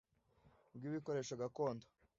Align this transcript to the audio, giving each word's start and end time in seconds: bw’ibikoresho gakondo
bw’ibikoresho 0.75 1.33
gakondo 1.41 1.85